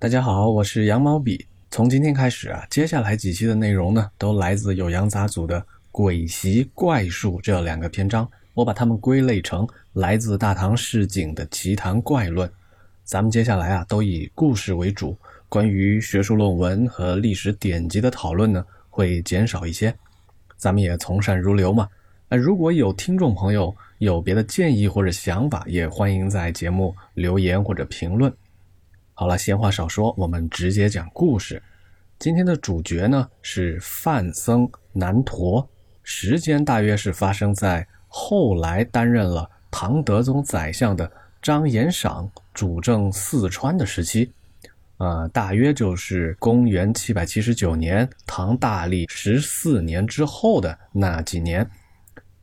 [0.00, 1.46] 大家好，我是羊毛笔。
[1.70, 5.60] 从今天开始啊，接下来几期的内容呢，都来自有羊杂组的
[5.92, 8.26] 《鬼袭怪术》这两个篇章。
[8.54, 12.50] 我把它们归类成来自大唐市井的奇谈怪论。
[13.04, 15.14] 咱们接下来啊，都以故事为主，
[15.50, 19.94] 关于学术论文和历史典籍的讨论呢，会减少一些。
[20.56, 21.86] 咱们也从善如流嘛。
[22.30, 28.32] 呃，如果有听众朋友有别的建议或者想法，也欢迎在节目留言或者评论。
[29.20, 31.62] 好了，闲话少说，我们直接讲故事。
[32.18, 35.68] 今天的主角呢是范僧南陀，
[36.02, 44.32] 时间大约是发生在后来担任了唐德宗宰相的张延赏主政四川的时期，
[44.96, 51.70] 呃，大约就是公元七百七十九年，唐大历十四年之后的那几年。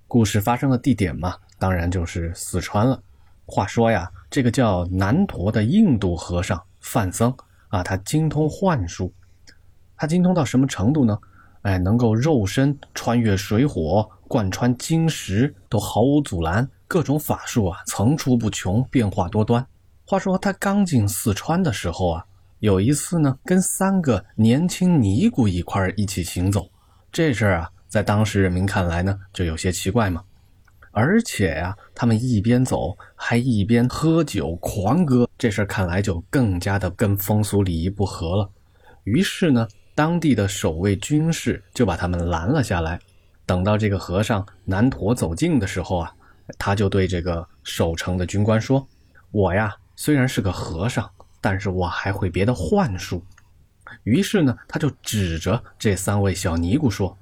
[0.07, 3.01] 故事发生的地点嘛，当然就是四川了。
[3.47, 6.61] 话说呀，这个叫南陀的印度和尚。
[6.79, 7.35] 范僧
[7.69, 9.11] 啊，他精通幻术，
[9.97, 11.17] 他精通到什么程度呢？
[11.63, 16.69] 哎，能够肉身穿越水火，贯穿金石，都毫无阻拦。
[16.87, 19.65] 各种法术啊，层出不穷，变化多端。
[20.05, 22.25] 话说他刚进四川的时候啊，
[22.59, 26.69] 有一次呢，跟三个年轻尼姑一块一起行走，
[27.11, 30.23] 这事儿啊，在当时人民看来呢，就有些奇怪嘛。
[30.99, 38.49] 而且呀，他们一边走还一边喝酒狂歌，这事看来就更加的跟风俗礼仪不合了。
[39.03, 42.99] 于是呢，当地的守卫军士就把他们拦了下来。
[43.45, 46.11] 等到这个和尚南陀走近的时候啊，
[46.57, 48.83] 他就对这个守城的军官说
[49.29, 51.07] ：“我呀，虽然是个和尚，
[51.39, 53.23] 但是我还会别的幻术。”
[54.03, 57.15] 于是呢，他就指着这三位小尼姑说：“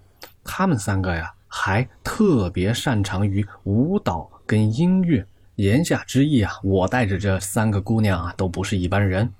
[0.45, 5.25] 他们三个呀。”还特别擅长于舞蹈跟音乐，
[5.55, 9.33] 言下之意啊，我带着这三个姑娘啊，都不是一般人。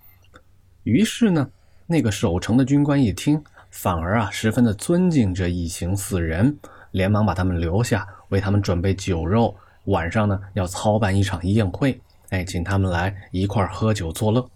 [0.83, 1.47] 于是呢，
[1.85, 6.57] 那个守城的军官一听，反而啊，十分的尊敬这一行四人，
[6.91, 11.99] 连忙把他们留下，为他们准备酒肉，晚上呢要操办一场宴会，
[12.29, 14.49] 哎，请他们来一块喝酒作乐。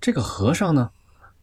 [0.00, 0.90] 这个和尚呢，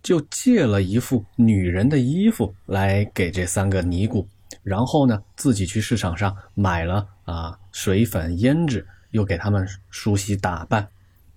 [0.03, 4.27] 就借了一副女人的衣服来给这三个尼姑。
[4.63, 10.87] 然后呢，自己去市场上买了啊水粉胭脂，又给他们梳洗打扮。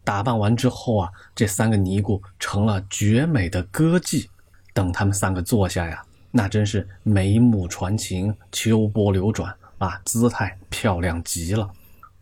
[0.05, 4.27] 打扮完之后啊，这三个尼姑成了绝美的歌妓。
[4.73, 11.69] 等他们三个坐下呀，那真是眉目传情，秋波流转啊，姿态漂亮极了。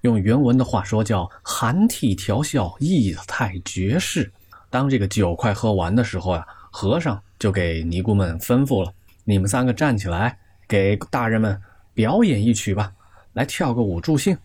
[0.00, 4.32] 用原文的话说，叫含涕调笑，意态绝世。
[4.70, 8.92] 当这个酒快喝完的时候啊，和尚就给尼姑们吩咐了：
[9.24, 10.38] 你们三个站起来。
[10.66, 11.60] 给大人们
[11.92, 12.92] 表演一曲吧，
[13.34, 14.36] 来跳个舞助兴。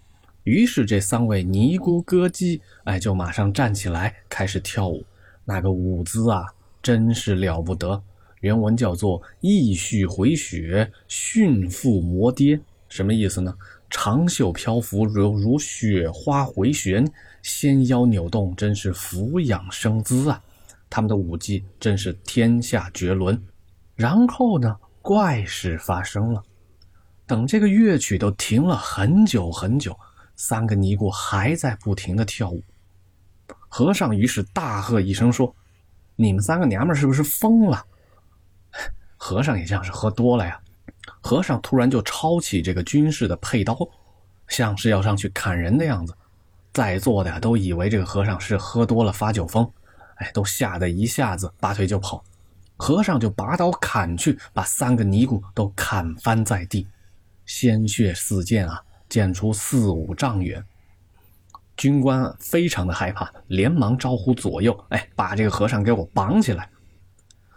[0.43, 5.05] 于是这三位尼姑歌姬，哎，就马上站起来开始跳舞。
[5.45, 6.45] 那个舞姿啊，
[6.81, 8.01] 真是了不得。
[8.41, 13.53] 原文叫做“意绪回雪，驯腹摩跌”，什么意思呢？
[13.89, 17.05] 长袖漂浮，如如雪花回旋，
[17.41, 20.41] 纤腰扭动，真是俯仰生姿啊！
[20.89, 23.39] 他们的舞技真是天下绝伦。
[23.95, 24.77] 然后呢？
[25.01, 26.43] 怪事发生了，
[27.25, 29.97] 等这个乐曲都停了很久很久，
[30.35, 32.63] 三个尼姑还在不停的跳舞。
[33.67, 35.53] 和尚于是大喝一声说
[36.15, 37.85] ：“你们三个娘们是不是疯了？”
[39.15, 40.59] 和尚也像是喝多了呀。
[41.21, 43.77] 和尚突然就抄起这个军士的佩刀，
[44.47, 46.15] 像是要上去砍人的样子。
[46.71, 49.69] 在座的都以为这个和尚是喝多了发酒疯，
[50.15, 52.23] 哎，都吓得一下子拔腿就跑。
[52.79, 56.87] 和尚就拔刀砍去，把三个尼姑都砍翻在地，
[57.45, 60.63] 鲜血四溅啊，溅出四五丈远。
[61.75, 66.69] 军官非常的害怕，连忙招呼左右：“哎，把这个和尚给我绑起来。”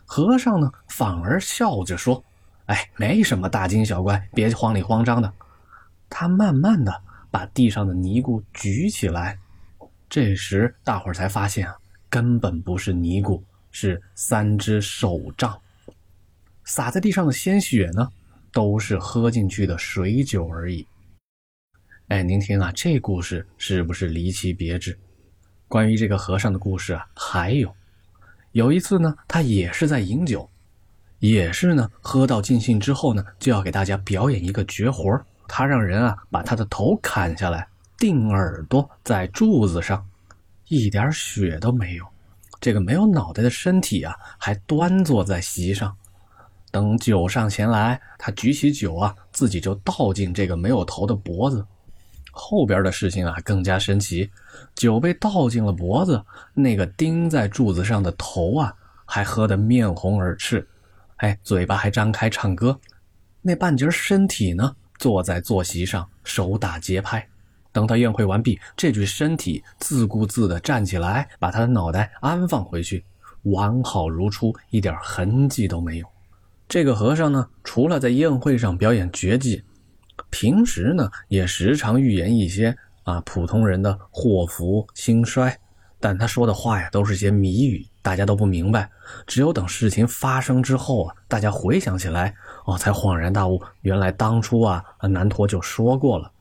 [0.05, 2.23] 和尚呢，反而笑着说
[2.67, 5.33] ：“哎，没什么大惊小怪，别慌里慌张的。”
[6.11, 7.01] 他慢慢的
[7.31, 9.39] 把地上的尼姑举起来，
[10.09, 11.77] 这时大伙儿才发现啊，
[12.11, 13.43] 根本不是尼姑。
[13.73, 15.61] 是三只手杖，
[16.63, 18.09] 洒在地上的鲜血呢，
[18.53, 20.87] 都是喝进去的水酒而已。
[22.09, 24.97] 哎，您听啊，这故事是不是离奇别致？
[25.67, 27.75] 关于这个和尚的故事啊，还有，
[28.53, 30.47] 有一次呢，他也是在饮酒，
[31.19, 37.67] 也是呢，喝到尽兴之后呢，就要给大家表演一个绝活他让人啊把他的头砍下来，
[37.97, 40.07] 钉耳朵在柱子上，
[40.69, 42.12] 一点血都没有。
[42.63, 45.93] 这个没有脑袋的身体啊，还端坐在席上。
[46.71, 51.67] 等酒上前来，他举起酒啊，自己就倒进这个没有头的脖子。
[52.31, 54.31] 后边的事情啊更加神奇，
[54.77, 56.25] 酒被倒进了脖子，
[56.55, 58.73] 那个钉在柱子上的头啊
[59.05, 60.65] 还喝得面红耳赤，
[61.17, 62.79] 哎，嘴巴还张开唱歌，
[63.41, 67.29] 那半截身体呢坐在坐席上手打节拍。
[67.73, 73.05] 等他宴会完毕，这具身体自顾自地站起来，把他的脑袋安放回去，
[73.45, 76.07] 完好如初，一点痕迹都没有。
[76.69, 79.63] 这个和尚呢，除了在宴会上表演绝技，
[80.31, 85.55] 平时呢也时常预言一些啊普通人的祸福兴衰，
[86.01, 88.89] 但他说的话呀都是些谜语，大家都不明白。
[89.27, 92.35] 只有等事情发生之后啊，大家回想起来，
[92.65, 96.32] 哦，才恍然大悟，原来当初啊南陀就说过了。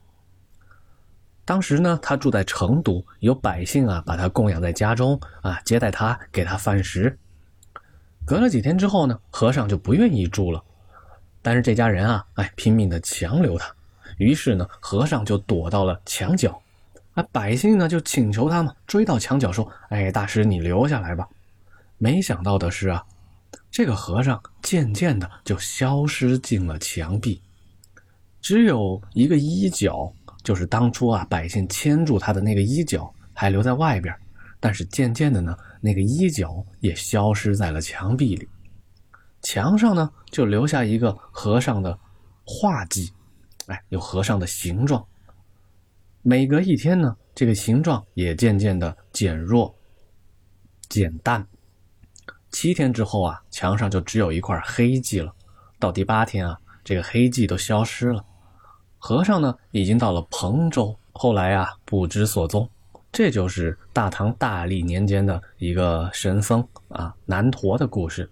[1.44, 7.18] 当时呢，他住在成都，有百姓啊把他供养在家中啊，接待他，给他饭食。
[8.26, 10.64] 隔了几天之后呢，和尚就不愿意住了，
[11.42, 13.74] 但是这家人啊，哎，拼命的强留他。
[14.18, 16.62] 于是呢，和尚就躲到了墙角，
[17.16, 21.28] 啊，百姓呢就请求他嘛，追到墙角说：“哎，大师你留下来吧。”
[21.98, 23.04] 没想到的是啊，
[23.72, 27.42] 这个和尚渐渐的就消失进了墙壁，
[28.42, 30.14] 只有一个衣角。
[30.44, 34.16] 就是当初啊，百姓牵住他的那个衣角还留在外边，
[34.60, 38.48] 但是渐渐的呢，那个衣角也消失在了墙壁里，
[39.42, 41.98] 墙上呢就留下一个和尚的
[42.46, 43.12] 画迹，
[43.68, 45.06] 哎，有和尚的形状。
[46.24, 49.76] 每隔一天呢，这个形状也渐渐的减弱、
[50.90, 51.46] 减淡。
[52.52, 55.34] 七天之后啊，墙上就只有一块黑迹了。
[55.80, 58.24] 到第八天啊，这个黑迹都消失了。
[59.03, 62.69] 和尚呢，已经到了彭州，后来啊，不知所踪。
[63.12, 68.30] 这就是大唐大历年间的一个神僧啊，南陀的故事。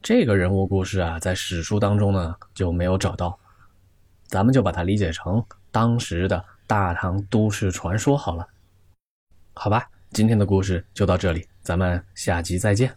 [0.00, 3.38] 这个人物故事啊，在史书当中呢就没有找到，
[4.28, 8.48] 咱们就把它理解成当时的大唐都市传说好了。
[9.52, 12.90] 好吧，今天的故事就到这里，咱们下集再见。